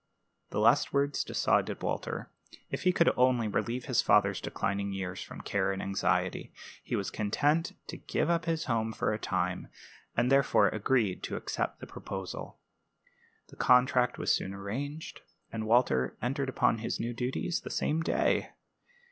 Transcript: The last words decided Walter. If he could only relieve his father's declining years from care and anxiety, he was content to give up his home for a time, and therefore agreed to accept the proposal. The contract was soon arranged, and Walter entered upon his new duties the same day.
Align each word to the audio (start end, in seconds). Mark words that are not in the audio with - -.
The 0.49 0.59
last 0.59 0.93
words 0.93 1.23
decided 1.23 1.83
Walter. 1.83 2.31
If 2.71 2.81
he 2.85 2.91
could 2.91 3.11
only 3.15 3.47
relieve 3.47 3.85
his 3.85 4.01
father's 4.01 4.41
declining 4.41 4.91
years 4.93 5.21
from 5.21 5.41
care 5.41 5.71
and 5.71 5.79
anxiety, 5.79 6.51
he 6.83 6.95
was 6.95 7.11
content 7.11 7.73
to 7.85 7.97
give 7.97 8.27
up 8.27 8.45
his 8.45 8.63
home 8.65 8.93
for 8.93 9.13
a 9.13 9.19
time, 9.19 9.67
and 10.17 10.31
therefore 10.31 10.69
agreed 10.69 11.21
to 11.25 11.35
accept 11.35 11.81
the 11.81 11.85
proposal. 11.85 12.57
The 13.49 13.57
contract 13.57 14.17
was 14.17 14.33
soon 14.33 14.55
arranged, 14.55 15.21
and 15.51 15.67
Walter 15.67 16.17
entered 16.19 16.49
upon 16.49 16.79
his 16.79 16.99
new 16.99 17.13
duties 17.13 17.61
the 17.61 17.69
same 17.69 18.01
day. 18.01 18.49